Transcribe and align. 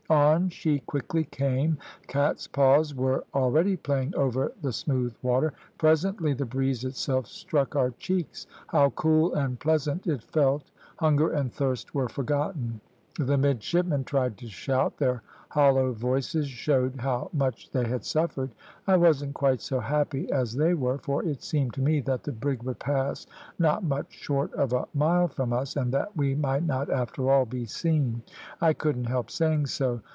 On 0.09 0.49
she 0.49 0.79
quickly 0.79 1.23
came; 1.23 1.77
cat's 2.07 2.45
paws 2.45 2.93
were 2.93 3.23
already 3.33 3.77
playing 3.77 4.13
over 4.15 4.51
the 4.61 4.73
smooth 4.73 5.15
water; 5.21 5.53
presently 5.77 6.33
the 6.33 6.43
breeze 6.43 6.83
itself 6.83 7.27
struck 7.27 7.77
our 7.77 7.91
cheeks. 7.91 8.45
How 8.67 8.89
cool 8.89 9.33
and 9.33 9.57
pleasant 9.57 10.07
it 10.07 10.21
felt; 10.21 10.69
hunger 10.97 11.31
and 11.31 11.49
thirst 11.53 11.95
were 11.95 12.09
forgotten. 12.09 12.81
The 13.19 13.37
midshipmen 13.37 14.05
tried 14.05 14.37
to 14.37 14.47
shout 14.47 14.97
their 14.97 15.21
hollow 15.49 15.91
voices 15.91 16.47
showed 16.47 16.95
how 16.95 17.29
much 17.33 17.69
they 17.71 17.83
had 17.85 18.05
suffered. 18.05 18.49
I 18.87 18.95
wasn't 18.95 19.33
quite 19.33 19.59
so 19.59 19.81
happy 19.81 20.31
as 20.31 20.55
they 20.55 20.73
were, 20.73 20.97
for 20.97 21.25
it 21.25 21.43
seemed 21.43 21.73
to 21.73 21.81
me 21.81 21.99
that 22.01 22.23
the 22.23 22.31
brig 22.31 22.63
would 22.63 22.79
pass 22.79 23.27
not 23.59 23.83
much 23.83 24.13
short 24.13 24.53
of 24.53 24.71
a 24.71 24.87
mile 24.93 25.27
from 25.27 25.51
us, 25.51 25.75
and 25.75 25.91
that 25.93 26.15
we 26.15 26.35
might 26.35 26.63
not 26.63 26.89
after 26.89 27.29
all 27.29 27.45
be 27.45 27.65
seen. 27.65 28.21
I 28.61 28.71
couldn't 28.71 29.05
help 29.07 29.29
saying 29.29 29.65
so. 29.65 30.01